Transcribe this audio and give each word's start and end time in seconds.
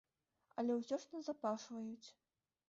Але 0.63 0.77
ўсё 0.77 0.99
ж 1.03 1.11
назапашваюць. 1.17 2.07